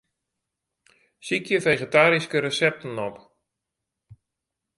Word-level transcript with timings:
Sykje 1.27 1.59
fegetaryske 1.65 2.37
resepten 2.47 2.95
op. 3.07 3.17